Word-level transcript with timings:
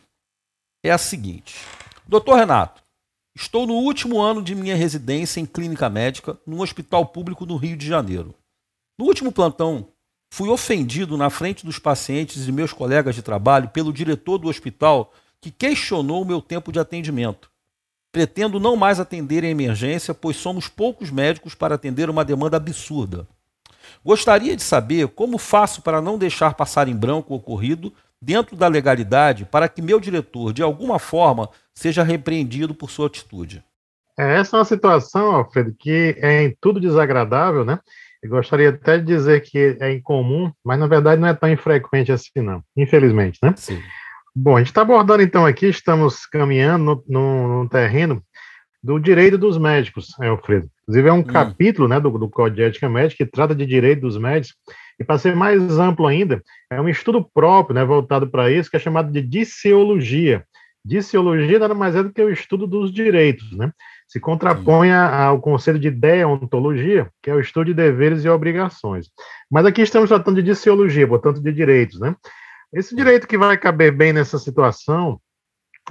é 0.84 0.92
a 0.92 0.98
seguinte: 0.98 1.56
Doutor 2.06 2.36
Renato, 2.36 2.84
estou 3.34 3.66
no 3.66 3.76
último 3.76 4.20
ano 4.20 4.44
de 4.44 4.54
minha 4.54 4.76
residência 4.76 5.40
em 5.40 5.46
clínica 5.46 5.90
médica 5.90 6.38
num 6.46 6.60
hospital 6.60 7.06
público 7.06 7.46
no 7.46 7.56
Rio 7.56 7.78
de 7.78 7.88
Janeiro. 7.88 8.36
No 9.00 9.06
último 9.06 9.32
plantão, 9.32 9.88
fui 10.30 10.50
ofendido 10.50 11.18
na 11.18 11.30
frente 11.30 11.66
dos 11.66 11.80
pacientes 11.80 12.48
e 12.48 12.52
meus 12.52 12.72
colegas 12.72 13.16
de 13.16 13.22
trabalho 13.22 13.70
pelo 13.70 13.92
diretor 13.92 14.38
do 14.38 14.48
hospital 14.48 15.12
que 15.42 15.52
questionou 15.52 16.22
o 16.22 16.26
meu 16.26 16.42
tempo 16.42 16.72
de 16.72 16.80
atendimento. 16.80 17.50
Pretendo 18.12 18.60
não 18.60 18.76
mais 18.76 19.00
atender 19.00 19.44
em 19.44 19.52
emergência, 19.52 20.14
pois 20.14 20.36
somos 20.36 20.68
poucos 20.68 21.12
médicos 21.12 21.54
para 21.54 21.76
atender 21.76 22.10
uma 22.10 22.26
demanda 22.26 22.58
absurda. 22.58 23.28
Gostaria 24.04 24.56
de 24.56 24.64
saber 24.64 25.08
como 25.10 25.38
faço 25.38 25.82
para 25.82 26.02
não 26.02 26.18
deixar 26.18 26.54
passar 26.54 26.88
em 26.88 26.96
branco 26.96 27.34
o 27.34 27.38
ocorrido 27.38 27.94
dentro 28.22 28.56
da 28.56 28.68
legalidade 28.68 29.46
para 29.46 29.70
que 29.70 29.82
meu 29.82 30.00
diretor, 30.00 30.54
de 30.54 30.62
alguma 30.62 31.00
forma, 31.00 31.50
seja 31.74 32.04
repreendido 32.04 32.74
por 32.74 32.90
sua 32.90 33.08
atitude. 33.08 33.64
É, 34.18 34.40
essa 34.40 34.58
é 34.58 34.60
uma 34.60 34.66
situação, 34.66 35.36
Alfredo, 35.36 35.74
que 35.78 36.16
é 36.20 36.44
em 36.44 36.58
tudo 36.60 36.80
desagradável, 36.80 37.64
né? 37.64 37.80
Eu 38.22 38.30
gostaria 38.30 38.70
até 38.70 38.98
de 38.98 39.06
dizer 39.06 39.42
que 39.42 39.78
é 39.80 39.94
incomum, 39.94 40.52
mas 40.64 40.78
na 40.78 40.88
verdade 40.88 41.22
não 41.22 41.28
é 41.28 41.34
tão 41.34 41.50
infrequente 41.50 42.12
assim, 42.12 42.42
não, 42.42 42.62
infelizmente, 42.76 43.40
né? 43.42 43.54
Sim. 43.56 43.82
Bom, 44.36 44.56
a 44.56 44.60
gente 44.60 44.68
está 44.68 44.82
abordando 44.82 45.24
então 45.24 45.46
aqui, 45.46 45.68
estamos 45.68 46.26
caminhando 46.26 46.84
no, 46.84 47.04
no, 47.08 47.64
no 47.64 47.70
terreno 47.70 48.22
do 48.82 49.00
direito 49.00 49.38
dos 49.38 49.58
médicos, 49.58 50.18
Alfredo. 50.20 50.70
Inclusive, 50.84 51.10
é 51.10 51.14
um 51.14 51.20
hum. 51.20 51.24
capítulo 51.24 51.88
né, 51.88 52.00
do, 52.00 52.10
do 52.18 52.30
Código 52.30 52.56
de 52.56 52.64
Ética 52.64 52.90
Médica 52.90 53.26
que 53.26 53.32
trata 53.32 53.54
de 53.54 53.66
direito 53.66 54.02
dos 54.02 54.18
médicos. 54.18 54.56
E, 55.00 55.04
para 55.04 55.18
ser 55.18 55.36
mais 55.36 55.78
amplo 55.78 56.08
ainda, 56.08 56.42
é 56.70 56.80
um 56.80 56.90
estudo 56.90 57.26
próprio 57.34 57.76
né, 57.76 57.86
voltado 57.86 58.30
para 58.30 58.52
isso, 58.52 58.70
que 58.70 58.78
é 58.78 58.80
chamado 58.80 59.12
de 59.12 59.22
disciologia. 59.22 60.44
Disciologia 60.86 61.60
nada 61.60 61.74
mais 61.74 61.96
é 61.96 62.04
do 62.04 62.12
que 62.12 62.22
o 62.22 62.32
estudo 62.32 62.66
dos 62.66 62.92
direitos, 62.92 63.52
né? 63.52 63.72
Se 64.08 64.20
contrapõe 64.20 64.92
ao 64.92 65.40
conceito 65.40 65.80
de 65.80 65.92
deontologia, 65.92 67.10
que 67.22 67.30
é 67.30 67.34
o 67.34 67.40
estudo 67.40 67.68
de 67.68 67.74
deveres 67.74 68.24
e 68.24 68.30
obrigações. 68.30 69.08
Mas 69.52 69.66
aqui 69.66 69.82
estamos 69.82 70.10
tratando 70.10 70.38
de 70.38 70.50
disciologia, 70.50 71.08
portanto, 71.08 71.42
de 71.42 71.52
direitos, 71.52 72.00
né? 72.00 72.16
Esse 72.74 72.96
direito 72.96 73.28
que 73.28 73.38
vai 73.38 73.58
caber 73.58 73.92
bem 73.92 74.14
nessa 74.14 74.40
situação 74.40 75.20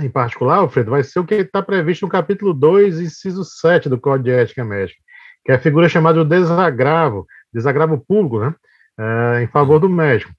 em 0.01 0.09
particular, 0.09 0.59
Alfredo, 0.59 0.91
vai 0.91 1.03
ser 1.03 1.19
o 1.19 1.25
que 1.25 1.35
está 1.35 1.63
previsto 1.63 2.07
no 2.07 2.13
capítulo 2.13 2.55
2, 2.55 3.01
inciso 3.01 3.45
7 3.45 3.89
do 3.89 3.99
Código 3.99 4.25
de 4.25 4.31
Ética 4.31 4.65
Médica, 4.65 5.01
que 5.45 5.53
é 5.53 5.57
a 5.57 5.61
figura 5.61 5.89
chamada 5.89 6.23
de 6.23 6.29
desagravo, 6.29 7.27
desagravo 7.53 7.99
público, 7.99 8.39
né, 8.39 8.55
é, 8.99 9.43
em 9.43 9.47
favor 9.49 9.79
do 9.79 9.89
médico. 9.89 10.33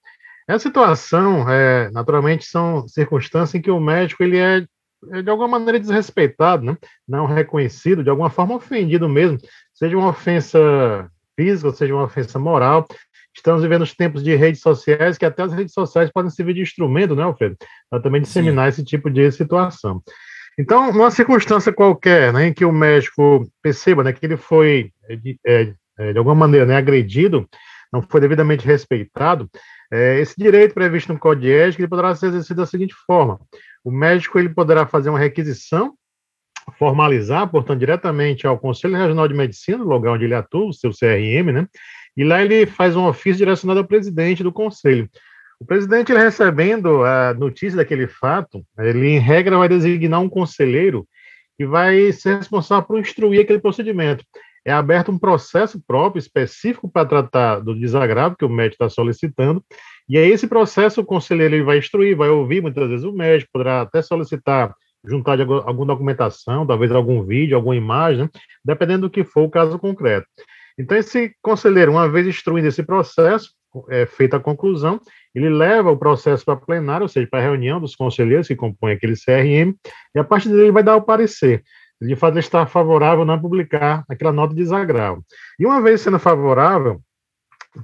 Essa 0.50 0.64
situação, 0.64 1.48
é, 1.48 1.92
naturalmente, 1.92 2.44
são 2.46 2.88
circunstâncias 2.88 3.54
em 3.54 3.62
que 3.62 3.70
o 3.70 3.80
médico 3.80 4.24
ele 4.24 4.38
é, 4.38 4.66
é 5.12 5.22
de 5.22 5.30
alguma 5.30 5.48
maneira 5.48 5.80
desrespeitado, 5.80 6.66
né, 6.66 6.76
não 7.08 7.28
reconhecido, 7.28 8.04
de 8.04 8.10
alguma 8.10 8.32
forma 8.32 8.56
ofendido 8.56 9.08
mesmo, 9.08 9.38
seja 9.74 9.96
uma 9.96 10.10
ofensa 10.10 10.60
física, 11.40 11.72
seja 11.72 11.94
uma 11.94 12.06
ofensa 12.06 12.40
moral, 12.40 12.88
Estamos 13.36 13.62
vivendo 13.62 13.84
os 13.84 13.94
tempos 13.94 14.24
de 14.24 14.36
redes 14.36 14.60
sociais, 14.60 15.18
que 15.18 15.26
até 15.26 15.44
as 15.44 15.54
redes 15.54 15.74
sociais 15.74 16.12
podem 16.12 16.30
servir 16.30 16.56
de 16.56 16.62
instrumento, 16.62 17.16
né, 17.16 17.24
Alfredo? 17.24 17.56
Para 17.90 18.02
também 18.02 18.22
disseminar 18.22 18.66
Sim. 18.66 18.82
esse 18.82 18.84
tipo 18.84 19.10
de 19.10 19.32
situação. 19.32 20.02
Então, 20.60 20.92
numa 20.92 21.10
circunstância 21.10 21.72
qualquer, 21.72 22.34
né, 22.34 22.48
em 22.48 22.54
que 22.54 22.66
o 22.66 22.72
médico 22.72 23.50
perceba 23.62 24.04
né, 24.04 24.12
que 24.12 24.26
ele 24.26 24.36
foi, 24.36 24.92
é, 25.08 25.16
de, 25.16 25.40
é, 25.46 25.74
é, 25.98 26.12
de 26.12 26.18
alguma 26.18 26.36
maneira, 26.36 26.66
né, 26.66 26.76
agredido, 26.76 27.48
não 27.92 28.02
foi 28.02 28.22
devidamente 28.22 28.66
respeitado, 28.66 29.50
é, 29.92 30.20
esse 30.20 30.36
direito 30.38 30.74
previsto 30.74 31.12
no 31.12 31.20
Código 31.20 31.46
de 31.46 31.52
Ética 31.52 31.88
poderá 31.88 32.16
ser 32.16 32.28
exercido 32.28 32.62
da 32.62 32.68
seguinte 32.68 32.94
forma: 33.06 33.40
o 33.84 33.92
médico 33.92 34.38
ele 34.38 34.50
poderá 34.50 34.86
fazer 34.86 35.10
uma 35.10 35.20
requisição, 35.20 35.94
formalizar, 36.78 37.50
portanto, 37.50 37.80
diretamente 37.80 38.46
ao 38.46 38.60
Conselho 38.60 38.96
Regional 38.96 39.28
de 39.28 39.34
Medicina, 39.34 39.80
no 39.80 39.86
lugar 39.86 40.14
onde 40.14 40.26
ele 40.26 40.36
atua, 40.36 40.68
o 40.68 40.74
seu 40.74 40.92
CRM, 40.92 41.52
né, 41.52 41.68
e 42.16 42.24
lá 42.24 42.44
ele 42.44 42.66
faz 42.66 42.96
um 42.96 43.08
ofício 43.08 43.38
direcionado 43.38 43.80
ao 43.80 43.88
presidente 43.88 44.44
do 44.44 44.52
conselho. 44.52 45.10
O 45.60 45.66
presidente, 45.66 46.12
ele 46.12 46.24
recebendo 46.24 47.04
a 47.04 47.34
notícia 47.34 47.78
daquele 47.78 48.08
fato, 48.08 48.64
ele, 48.78 49.08
em 49.08 49.20
regra, 49.20 49.58
vai 49.58 49.68
designar 49.68 50.22
um 50.22 50.30
conselheiro 50.30 51.06
que 51.58 51.66
vai 51.66 52.14
ser 52.14 52.38
responsável 52.38 52.88
por 52.88 53.00
instruir 53.00 53.42
aquele 53.42 53.60
procedimento. 53.60 54.24
É 54.70 54.72
aberto 54.72 55.12
um 55.12 55.18
processo 55.18 55.82
próprio, 55.88 56.20
específico, 56.20 56.88
para 56.88 57.04
tratar 57.04 57.60
do 57.60 57.74
desagravo 57.74 58.36
que 58.36 58.46
o 58.46 58.50
médico 58.50 58.84
está 58.84 58.88
solicitando, 58.88 59.64
e 60.08 60.16
aí 60.16 60.30
esse 60.30 60.48
processo 60.48 61.02
o 61.02 61.04
conselheiro 61.04 61.56
ele 61.56 61.64
vai 61.64 61.80
instruir, 61.80 62.16
vai 62.16 62.30
ouvir 62.30 62.62
muitas 62.62 62.88
vezes 62.88 63.04
o 63.04 63.12
médico, 63.12 63.50
poderá 63.52 63.82
até 63.82 64.00
solicitar 64.04 64.76
juntar 65.04 65.38
de 65.38 65.42
alguma 65.42 65.88
documentação, 65.88 66.68
talvez 66.68 66.92
algum 66.92 67.24
vídeo, 67.24 67.56
alguma 67.56 67.76
imagem, 67.76 68.26
né? 68.26 68.30
dependendo 68.64 69.08
do 69.08 69.10
que 69.10 69.24
for 69.24 69.42
o 69.42 69.50
caso 69.50 69.80
concreto. 69.80 70.28
Então, 70.78 70.96
esse 70.96 71.34
conselheiro, 71.42 71.94
uma 71.94 72.08
vez 72.08 72.28
instruindo 72.28 72.68
esse 72.68 72.84
processo, 72.84 73.52
é, 73.90 74.06
feita 74.06 74.38
a 74.38 74.40
conclusão, 74.40 75.02
ele 75.34 75.50
leva 75.50 75.90
o 75.90 75.98
processo 75.98 76.46
para 76.46 76.56
plenário, 76.56 77.06
ou 77.06 77.10
seja, 77.10 77.28
para 77.28 77.40
a 77.40 77.44
reunião 77.44 77.82
dos 77.82 77.96
conselheiros 77.96 78.48
que 78.48 78.56
compõem 78.56 78.94
aquele 78.94 79.16
CRM, 79.16 79.74
e 80.14 80.20
a 80.20 80.24
partir 80.24 80.50
dele 80.50 80.64
ele 80.64 80.72
vai 80.72 80.84
dar 80.84 80.96
o 80.96 81.02
parecer. 81.02 81.64
De 82.02 82.16
fato, 82.16 82.40
está 82.40 82.66
favorável 82.66 83.26
não 83.26 83.40
publicar 83.40 84.06
aquela 84.08 84.32
nota 84.32 84.54
de 84.54 84.62
desagravo. 84.62 85.24
E 85.60 85.66
uma 85.66 85.82
vez 85.82 86.02
sendo 86.02 86.18
favorável, 86.18 87.02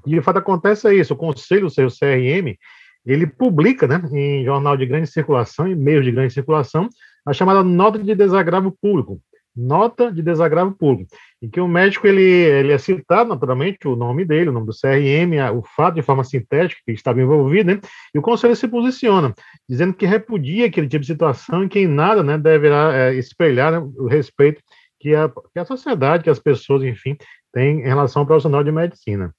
de 0.05 0.21
fato 0.21 0.39
acontece 0.39 0.93
isso, 0.93 1.13
o 1.13 1.17
conselho, 1.17 1.67
o 1.67 1.69
seu 1.69 1.89
CRM, 1.89 2.57
ele 3.05 3.27
publica, 3.27 3.87
né, 3.87 4.01
em 4.11 4.43
jornal 4.43 4.75
de 4.75 4.85
grande 4.85 5.07
circulação, 5.07 5.67
em 5.67 5.75
meios 5.75 6.03
de 6.03 6.11
grande 6.11 6.33
circulação, 6.33 6.89
a 7.25 7.33
chamada 7.33 7.63
nota 7.63 7.99
de 7.99 8.15
desagravo 8.15 8.71
público, 8.81 9.21
nota 9.55 10.11
de 10.11 10.21
desagravo 10.21 10.73
público, 10.73 11.09
em 11.41 11.49
que 11.49 11.61
o 11.61 11.67
médico 11.67 12.07
ele, 12.07 12.21
ele 12.21 12.71
é 12.73 12.77
citado 12.77 13.29
naturalmente 13.29 13.87
o 13.87 13.95
nome 13.95 14.25
dele, 14.25 14.49
o 14.49 14.53
nome 14.53 14.65
do 14.65 14.73
CRM, 14.73 15.39
o 15.55 15.63
fato 15.63 15.95
de 15.95 16.01
forma 16.01 16.23
sintética 16.23 16.81
que 16.85 16.91
estava 16.91 17.21
envolvido, 17.21 17.73
né, 17.73 17.79
e 18.13 18.19
o 18.19 18.21
conselho 18.21 18.55
se 18.55 18.67
posiciona, 18.67 19.33
dizendo 19.67 19.93
que 19.93 20.05
repudia 20.05 20.65
aquele 20.65 20.87
tipo 20.87 21.01
de 21.01 21.07
situação 21.07 21.63
e 21.63 21.69
que 21.69 21.79
em 21.79 21.87
nada 21.87 22.21
né, 22.21 22.37
deverá 22.37 22.93
é, 22.93 23.13
espelhar 23.15 23.71
né, 23.71 23.79
o 23.79 24.07
respeito 24.07 24.61
que 24.99 25.13
a, 25.15 25.29
que 25.53 25.59
a 25.59 25.65
sociedade, 25.65 26.23
que 26.23 26.29
as 26.29 26.39
pessoas, 26.39 26.83
enfim, 26.83 27.15
têm 27.53 27.79
em 27.79 27.87
relação 27.87 28.21
ao 28.21 28.25
profissional 28.25 28.63
de 28.63 28.71
medicina. 28.71 29.33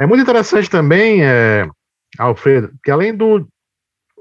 É 0.00 0.06
muito 0.06 0.22
interessante 0.22 0.68
também, 0.68 1.24
é, 1.24 1.66
Alfredo, 2.18 2.72
que 2.82 2.90
além 2.90 3.14
do, 3.14 3.48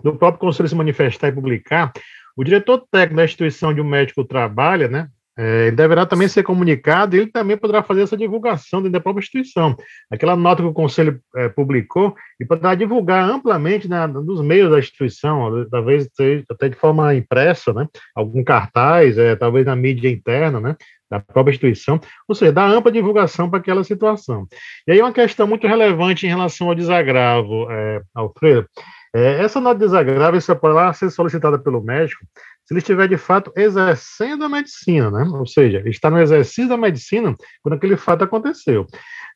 do 0.04 0.16
próprio 0.16 0.40
conselho 0.40 0.70
se 0.70 0.76
manifestar 0.76 1.30
e 1.30 1.32
publicar, 1.32 1.92
o 2.38 2.44
diretor 2.44 2.86
técnico 2.92 3.18
da 3.18 3.26
instituição 3.26 3.72
onde 3.72 3.82
o 3.82 3.86
médico 3.86 4.24
trabalha, 4.24 4.88
né, 4.88 5.10
é, 5.38 5.72
deverá 5.72 6.06
também 6.06 6.28
ser 6.28 6.44
comunicado 6.44 7.16
e 7.16 7.20
ele 7.20 7.32
também 7.32 7.58
poderá 7.58 7.82
fazer 7.82 8.02
essa 8.02 8.18
divulgação 8.18 8.80
dentro 8.82 8.94
da 8.94 9.00
própria 9.00 9.22
instituição. 9.22 9.76
Aquela 10.12 10.36
nota 10.36 10.62
que 10.62 10.68
o 10.68 10.74
Conselho 10.74 11.20
é, 11.36 11.50
publicou, 11.50 12.16
e 12.40 12.46
poderá 12.46 12.76
divulgar 12.76 13.30
amplamente 13.30 13.88
né, 13.88 14.08
nos 14.08 14.42
meios 14.42 14.72
da 14.72 14.80
instituição, 14.80 15.68
talvez 15.70 16.08
até 16.50 16.70
de 16.70 16.76
forma 16.76 17.14
impressa, 17.16 17.74
né, 17.74 17.88
algum 18.16 18.44
cartaz, 18.44 19.18
é, 19.18 19.36
talvez 19.36 19.66
na 19.66 19.76
mídia 19.76 20.10
interna, 20.10 20.60
né, 20.60 20.76
da 21.10 21.20
própria 21.20 21.52
instituição, 21.52 22.00
ou 22.28 22.34
seja, 22.34 22.54
dar 22.54 22.70
ampla 22.70 22.92
divulgação 22.92 23.50
para 23.50 23.60
aquela 23.60 23.84
situação. 23.84 24.48
E 24.88 24.94
aí 24.94 25.02
uma 25.02 25.12
questão 25.12 25.46
muito 25.46 25.68
relevante 25.68 26.26
em 26.26 26.30
relação 26.30 26.70
ao 26.70 26.76
desagravo, 26.76 27.70
é, 27.70 28.02
Alfredo, 28.16 28.68
é, 29.14 29.44
essa 29.44 29.60
nota 29.60 29.80
de 29.80 29.86
desagravo, 29.86 30.38
isso 30.38 30.56
poderá 30.56 30.94
ser 30.94 31.10
solicitada 31.10 31.60
pelo 31.60 31.84
médico 31.84 32.26
se 32.66 32.74
ele 32.74 32.80
estiver 32.80 33.08
de 33.08 33.18
fato 33.18 33.52
exercendo 33.56 34.46
a 34.46 34.50
medicina, 34.50 35.12
né? 35.12 35.24
Ou 35.24 35.46
seja, 35.46 35.84
está 35.86 36.10
no 36.10 36.20
exercício 36.22 36.70
da 36.70 36.78
medicina 36.78 37.36
quando 37.62 37.74
aquele 37.74 37.98
fato 37.98 38.24
aconteceu. 38.24 38.88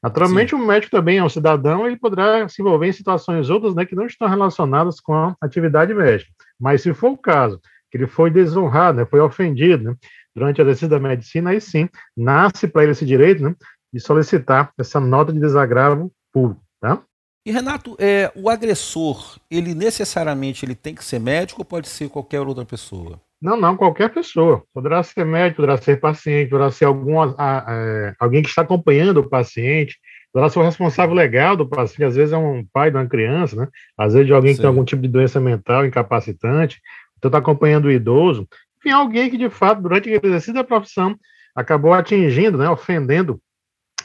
Naturalmente, 0.01 0.51
Sim. 0.51 0.55
o 0.55 0.65
médico 0.65 0.91
também 0.91 1.17
é 1.17 1.23
um 1.23 1.29
cidadão, 1.29 1.85
ele 1.85 1.97
poderá 1.97 2.47
se 2.47 2.61
envolver 2.61 2.87
em 2.87 2.93
situações 2.93 3.49
outras 3.49 3.75
né, 3.75 3.85
que 3.85 3.95
não 3.95 4.05
estão 4.05 4.27
relacionadas 4.27 5.01
com 5.01 5.13
a 5.13 5.35
atividade 5.41 5.93
médica. 5.93 6.31
Mas 6.59 6.81
se 6.81 6.93
for 6.93 7.09
o 7.11 7.17
caso, 7.17 7.59
que 7.91 7.97
ele 7.97 8.07
foi 8.07 8.29
desonrado, 8.29 8.99
né, 8.99 9.05
foi 9.05 9.19
ofendido 9.19 9.83
né, 9.83 9.95
durante 10.33 10.61
o 10.61 10.63
exercício 10.63 10.89
da 10.89 10.99
medicina, 10.99 11.49
aí 11.49 11.59
sim, 11.59 11.89
nasce 12.15 12.67
para 12.67 12.83
ele 12.83 12.91
esse 12.91 13.05
direito 13.05 13.43
né, 13.43 13.55
de 13.91 13.99
solicitar 13.99 14.71
essa 14.77 14.99
nota 14.99 15.33
de 15.33 15.39
desagravo 15.39 16.11
público. 16.31 16.61
Tá? 16.79 17.01
E 17.45 17.51
Renato, 17.51 17.95
é, 17.99 18.31
o 18.35 18.49
agressor, 18.49 19.37
ele 19.51 19.75
necessariamente 19.75 20.65
ele 20.65 20.73
tem 20.73 20.95
que 20.95 21.05
ser 21.05 21.19
médico 21.19 21.61
ou 21.61 21.65
pode 21.65 21.87
ser 21.87 22.09
qualquer 22.09 22.39
outra 22.39 22.65
pessoa? 22.65 23.21
Não, 23.39 23.55
não, 23.55 23.77
qualquer 23.77 24.11
pessoa. 24.11 24.63
Poderá 24.73 25.03
ser 25.03 25.23
médico, 25.23 25.57
poderá 25.57 25.77
ser 25.77 25.99
paciente, 25.99 26.49
poderá 26.49 26.71
ser 26.71 26.85
algum, 26.85 27.21
a, 27.21 27.35
a, 27.37 27.65
é, 27.69 28.15
alguém 28.19 28.41
que 28.41 28.49
está 28.49 28.63
acompanhando 28.63 29.19
o 29.19 29.29
paciente. 29.29 29.99
poderá 30.33 30.49
ser 30.49 30.57
o 30.57 30.63
responsável 30.63 31.13
legal 31.13 31.55
do 31.55 31.69
paciente, 31.69 32.03
às 32.03 32.15
vezes 32.15 32.33
é 32.33 32.37
um 32.37 32.65
pai 32.73 32.89
de 32.89 32.97
uma 32.97 33.05
criança, 33.05 33.55
né? 33.55 33.67
Às 33.95 34.13
vezes 34.13 34.25
de 34.25 34.33
alguém 34.33 34.53
Sim. 34.53 34.55
que 34.55 34.61
tem 34.61 34.67
algum 34.67 34.83
tipo 34.83 35.03
de 35.03 35.07
doença 35.07 35.39
mental 35.39 35.85
incapacitante, 35.85 36.81
então 37.15 37.29
está 37.29 37.37
acompanhando 37.37 37.85
o 37.85 37.91
idoso. 37.91 38.47
Enfim, 38.79 38.89
alguém 38.89 39.29
que 39.29 39.37
de 39.37 39.51
fato, 39.51 39.83
durante 39.83 40.09
o 40.09 40.25
exercício 40.25 40.53
da 40.55 40.63
profissão, 40.63 41.15
acabou 41.55 41.93
atingindo, 41.93 42.57
né, 42.57 42.67
ofendendo 42.67 43.39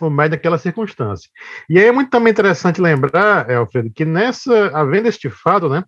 o 0.08 0.11
médico 0.11 0.37
naquela 0.37 0.58
circunstância. 0.58 1.29
E 1.69 1.79
aí 1.79 1.87
é 1.87 1.93
muito 1.93 2.11
também 2.11 2.31
interessante 2.31 2.81
lembrar, 2.81 3.50
Alfredo, 3.50 3.91
que 3.94 4.05
nessa, 4.05 4.69
havendo 4.69 5.08
este 5.08 5.29
fato, 5.31 5.69
né, 5.69 5.85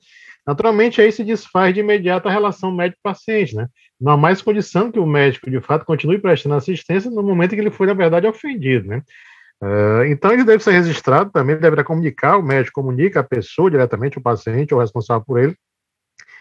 naturalmente 0.46 1.00
aí 1.00 1.10
se 1.12 1.24
desfaz 1.24 1.72
de 1.74 1.80
imediato 1.80 2.28
a 2.28 2.32
relação 2.32 2.74
médico-paciente, 2.74 3.54
né? 3.54 3.68
Não 4.00 4.12
há 4.12 4.16
mais 4.16 4.42
condição 4.42 4.90
que 4.90 4.98
o 4.98 5.06
médico, 5.06 5.48
de 5.50 5.60
fato, 5.60 5.84
continue 5.84 6.18
prestando 6.18 6.56
assistência 6.56 7.10
no 7.10 7.22
momento 7.22 7.52
em 7.52 7.56
que 7.56 7.62
ele 7.62 7.70
foi, 7.70 7.86
na 7.86 7.94
verdade, 7.94 8.26
ofendido, 8.26 8.88
né? 8.88 9.02
Uh, 9.62 10.04
então, 10.06 10.32
ele 10.32 10.42
deve 10.42 10.62
ser 10.62 10.72
registrado 10.72 11.30
também, 11.30 11.56
deverá 11.56 11.84
comunicar, 11.84 12.36
o 12.36 12.42
médico 12.42 12.82
comunica 12.82 13.20
a 13.20 13.24
pessoa 13.24 13.70
diretamente, 13.70 14.18
o 14.18 14.22
paciente 14.22 14.74
ou 14.74 14.80
responsável 14.80 15.24
por 15.24 15.38
ele, 15.38 15.56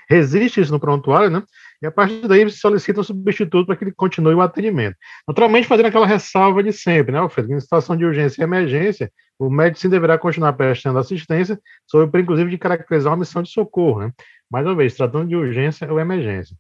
resiste 0.09 0.59
isso 0.59 0.71
no 0.71 0.79
prontuário, 0.79 1.29
né? 1.29 1.44
E 1.81 1.88
a 1.88 1.92
partir 1.92 2.28
daí 2.28 2.48
se 2.50 2.57
solicita 2.57 3.00
um 3.00 3.04
substituto 3.04 3.66
para 3.66 3.75
que 3.75 3.83
ele 3.83 3.92
continue 3.92 4.36
o 4.36 4.42
atendimento. 4.42 4.95
Naturalmente, 5.28 5.68
fazendo 5.68 5.88
aquela 5.88 6.06
ressalva 6.06 6.62
de 6.62 6.72
sempre, 6.72 7.12
né, 7.12 7.18
Alfredo? 7.18 7.51
Em 7.54 7.60
situação 7.60 7.98
de 7.98 8.06
urgência 8.06 8.42
e 8.42 8.44
emergência, 8.44 9.12
o 9.39 9.50
médico 9.50 9.80
sim 9.80 9.89
deverá 9.89 10.18
continuar 10.18 10.54
prestando 10.54 11.00
assistência, 11.00 11.60
sob 11.88 12.19
inclusive 12.19 12.51
de 12.51 12.57
caracterizar 12.57 13.12
uma 13.12 13.19
missão 13.19 13.42
de 13.42 13.50
socorro, 13.50 14.01
né? 14.01 14.12
Mais 14.50 14.66
uma 14.66 14.75
vez, 14.75 14.94
tratando 14.95 15.28
de 15.28 15.36
urgência 15.36 15.92
ou 15.92 16.00
emergência. 16.00 16.56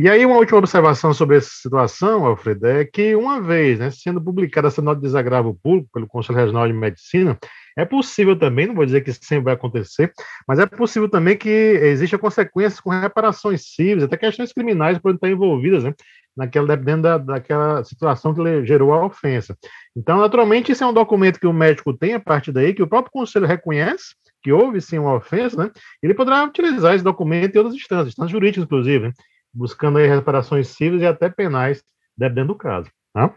E 0.00 0.08
aí, 0.08 0.24
uma 0.24 0.36
última 0.36 0.58
observação 0.58 1.12
sobre 1.12 1.38
essa 1.38 1.50
situação, 1.50 2.24
Alfredo, 2.24 2.68
é 2.68 2.84
que 2.84 3.16
uma 3.16 3.40
vez 3.40 3.80
né, 3.80 3.90
sendo 3.90 4.22
publicada 4.22 4.68
essa 4.68 4.80
nota 4.80 5.00
de 5.00 5.06
desagravo 5.06 5.58
público 5.60 5.88
pelo 5.92 6.06
Conselho 6.06 6.38
Regional 6.38 6.68
de 6.68 6.72
Medicina, 6.72 7.36
é 7.76 7.84
possível 7.84 8.38
também, 8.38 8.68
não 8.68 8.76
vou 8.76 8.86
dizer 8.86 9.00
que 9.00 9.10
isso 9.10 9.18
sempre 9.24 9.46
vai 9.46 9.54
acontecer, 9.54 10.12
mas 10.46 10.60
é 10.60 10.66
possível 10.66 11.08
também 11.08 11.36
que 11.36 11.48
exista 11.48 12.16
consequências 12.16 12.78
com 12.78 12.90
reparações 12.90 13.74
civis, 13.74 14.04
até 14.04 14.16
questões 14.16 14.52
criminais 14.52 15.00
podem 15.00 15.16
estar 15.16 15.28
envolvidas, 15.28 15.82
né? 15.82 15.92
Naquela, 16.36 16.76
dentro 16.76 17.02
da, 17.02 17.18
daquela 17.18 17.82
situação 17.82 18.32
que 18.32 18.64
gerou 18.64 18.92
a 18.92 19.04
ofensa. 19.04 19.58
Então, 19.96 20.18
naturalmente, 20.18 20.70
isso 20.70 20.84
é 20.84 20.86
um 20.86 20.94
documento 20.94 21.40
que 21.40 21.46
o 21.48 21.52
médico 21.52 21.92
tem 21.92 22.14
a 22.14 22.20
partir 22.20 22.52
daí, 22.52 22.72
que 22.72 22.84
o 22.84 22.86
próprio 22.86 23.10
conselho 23.10 23.46
reconhece, 23.46 24.14
que 24.44 24.52
houve 24.52 24.80
sim 24.80 24.96
uma 24.96 25.14
ofensa, 25.14 25.56
né? 25.56 25.72
Ele 26.00 26.14
poderá 26.14 26.44
utilizar 26.44 26.94
esse 26.94 27.02
documento 27.02 27.56
em 27.56 27.58
outras 27.58 27.74
instâncias, 27.74 28.10
instâncias 28.10 28.30
jurídicas, 28.30 28.62
inclusive, 28.62 29.08
né? 29.08 29.12
Buscando 29.52 29.98
aí 29.98 30.06
reparações 30.06 30.68
civis 30.68 31.02
e 31.02 31.06
até 31.06 31.28
penais, 31.28 31.82
dependendo 32.16 32.48
do 32.48 32.54
caso. 32.54 32.88
Tá? 33.12 33.34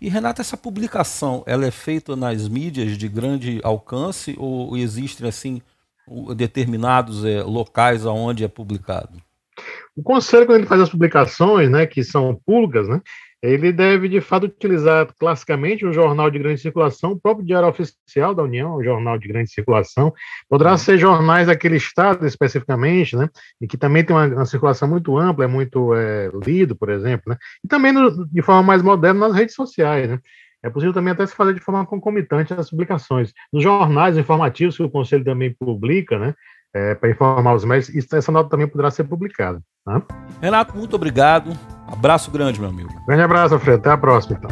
E 0.00 0.08
Renata, 0.08 0.40
essa 0.40 0.56
publicação, 0.56 1.42
ela 1.46 1.66
é 1.66 1.70
feita 1.70 2.16
nas 2.16 2.48
mídias 2.48 2.96
de 2.96 3.08
grande 3.08 3.60
alcance 3.62 4.34
ou 4.38 4.76
existem 4.76 5.28
assim 5.28 5.60
determinados 6.36 7.24
é, 7.24 7.42
locais 7.42 8.04
aonde 8.04 8.44
é 8.44 8.48
publicado? 8.48 9.22
O 9.96 10.02
conselho 10.02 10.46
quando 10.46 10.58
ele 10.58 10.66
faz 10.66 10.80
as 10.80 10.90
publicações, 10.90 11.70
né, 11.70 11.86
que 11.86 12.02
são 12.02 12.34
públicas, 12.44 12.88
né, 12.88 13.00
ele 13.46 13.72
deve, 13.72 14.08
de 14.08 14.20
fato, 14.22 14.44
utilizar 14.44 15.06
classicamente 15.18 15.84
um 15.84 15.92
jornal 15.92 16.30
de 16.30 16.38
grande 16.38 16.60
circulação, 16.60 17.12
o 17.12 17.20
próprio 17.20 17.44
Diário 17.44 17.68
Oficial 17.68 18.34
da 18.34 18.42
União, 18.42 18.74
o 18.74 18.82
jornal 18.82 19.18
de 19.18 19.28
grande 19.28 19.50
circulação, 19.50 20.14
poderá 20.48 20.72
uhum. 20.72 20.78
ser 20.78 20.96
jornais 20.96 21.46
daquele 21.46 21.76
estado 21.76 22.26
especificamente, 22.26 23.14
né, 23.14 23.28
e 23.60 23.66
que 23.66 23.76
também 23.76 24.02
tem 24.02 24.16
uma, 24.16 24.26
uma 24.26 24.46
circulação 24.46 24.88
muito 24.88 25.18
ampla, 25.18 25.44
é 25.44 25.48
muito 25.48 25.94
é, 25.94 26.30
lido, 26.46 26.74
por 26.74 26.88
exemplo, 26.88 27.24
né, 27.28 27.36
e 27.62 27.68
também 27.68 27.92
no, 27.92 28.26
de 28.26 28.40
forma 28.40 28.62
mais 28.62 28.80
moderna 28.80 29.28
nas 29.28 29.36
redes 29.36 29.54
sociais, 29.54 30.08
né. 30.08 30.18
É 30.62 30.70
possível 30.70 30.94
também 30.94 31.12
até 31.12 31.26
se 31.26 31.36
fazer 31.36 31.52
de 31.52 31.60
forma 31.60 31.84
concomitante 31.84 32.54
as 32.54 32.70
publicações. 32.70 33.34
Nos 33.52 33.62
jornais 33.62 34.16
informativos 34.16 34.74
que 34.74 34.82
o 34.82 34.88
Conselho 34.88 35.22
também 35.22 35.54
publica, 35.54 36.18
né, 36.18 36.34
é, 36.74 36.94
para 36.94 37.10
informar 37.10 37.54
os 37.54 37.66
médicos, 37.66 38.10
essa 38.10 38.32
nota 38.32 38.48
também 38.48 38.66
poderá 38.66 38.90
ser 38.90 39.04
publicada. 39.04 39.60
Tá? 39.84 40.02
Renato, 40.40 40.74
muito 40.74 40.96
obrigado. 40.96 41.50
Abraço 41.94 42.30
grande, 42.30 42.60
meu 42.60 42.68
amigo. 42.68 42.90
Grande 43.06 43.22
abraço, 43.22 43.54
Alfredo. 43.54 43.78
Até 43.78 43.90
a 43.90 43.96
próxima, 43.96 44.36
então. 44.38 44.50